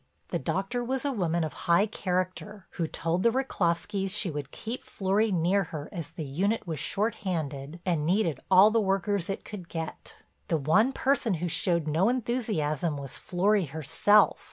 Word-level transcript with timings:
The 0.29 0.39
doctor 0.39 0.83
was 0.83 1.05
a 1.05 1.11
woman 1.11 1.43
of 1.43 1.53
high 1.53 1.85
character 1.85 2.65
who 2.71 2.87
told 2.87 3.21
the 3.21 3.29
Rychlovskys 3.29 4.09
she 4.09 4.31
would 4.31 4.49
keep 4.49 4.81
Florry 4.81 5.31
near 5.31 5.65
her 5.65 5.89
as 5.91 6.09
the 6.09 6.23
unit 6.25 6.65
was 6.65 6.79
shorthanded 6.79 7.79
and 7.85 8.03
needed 8.03 8.39
all 8.49 8.71
the 8.71 8.81
workers 8.81 9.29
it 9.29 9.45
could 9.45 9.69
get. 9.69 10.15
The 10.47 10.57
one 10.57 10.91
person 10.91 11.35
who 11.35 11.47
showed 11.47 11.87
no 11.87 12.09
enthusiasm 12.09 12.97
was 12.97 13.15
Florry 13.15 13.65
herself. 13.65 14.39